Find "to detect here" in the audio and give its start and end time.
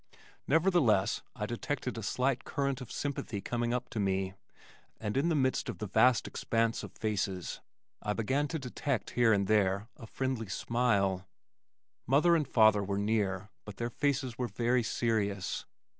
8.47-9.31